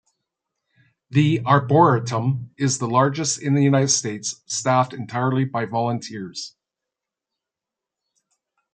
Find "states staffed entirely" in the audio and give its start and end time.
3.91-5.45